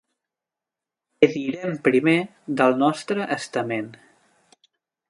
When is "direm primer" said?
1.35-2.17